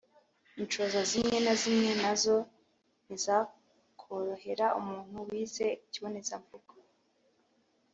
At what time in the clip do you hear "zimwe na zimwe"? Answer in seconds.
1.09-1.91